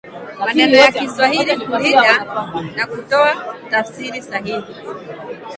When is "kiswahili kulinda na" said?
0.91-2.87